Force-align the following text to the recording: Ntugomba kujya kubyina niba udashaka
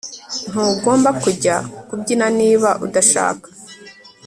Ntugomba 0.49 1.09
kujya 1.23 1.55
kubyina 1.87 2.27
niba 2.39 2.69
udashaka 2.85 3.47